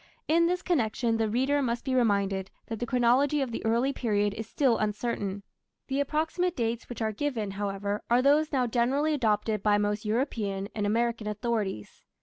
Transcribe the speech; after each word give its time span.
In 0.27 0.47
this 0.47 0.63
connection 0.63 1.17
the 1.17 1.29
reader 1.29 1.61
must 1.61 1.85
be 1.85 1.93
reminded 1.93 2.49
that 2.65 2.79
the 2.79 2.87
chronology 2.87 3.39
of 3.39 3.51
the 3.51 3.63
early 3.63 3.93
period 3.93 4.33
is 4.33 4.47
still 4.49 4.79
uncertain. 4.79 5.43
The 5.89 5.99
approximate 5.99 6.55
dates 6.55 6.89
which 6.89 7.03
are 7.03 7.11
given, 7.11 7.51
however, 7.51 8.01
are 8.09 8.23
those 8.23 8.51
now 8.51 8.65
generally 8.65 9.13
adopted 9.13 9.61
by 9.61 9.77
most 9.77 10.03
European 10.03 10.69
and 10.73 10.87
American 10.87 11.27
authorities. 11.27 12.01